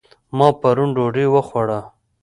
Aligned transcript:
ما 0.37 0.47
پرون 0.61 0.89
ډوډۍ 0.95 1.25
وخوړه 1.29 1.79